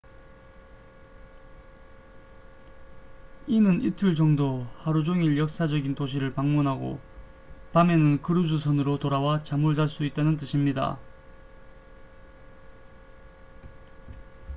이는 3.45 3.83
이틀 3.83 4.15
정도 4.15 4.65
하루 4.79 5.03
종일 5.03 5.37
역사적인 5.37 5.93
도시를 5.93 6.33
방문하고 6.33 6.99
밤에는 7.71 8.23
크루즈 8.23 8.57
선으로 8.57 8.97
돌아와 8.97 9.43
잠을 9.43 9.75
잘 9.75 9.87
수 9.87 10.03
있다는 10.05 10.37
뜻입니다 10.37 10.97